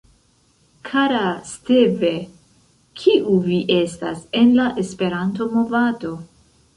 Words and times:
Kara 0.87 1.25
Steve, 1.49 2.09
kiu 3.01 3.35
vi 3.49 3.57
estas 3.81 4.23
en 4.41 4.49
la 4.61 4.65
Esperanto-movado? 4.85 6.15